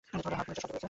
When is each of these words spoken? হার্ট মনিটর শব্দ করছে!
হার্ট 0.07 0.25
মনিটর 0.25 0.61
শব্দ 0.61 0.69
করছে! 0.69 0.77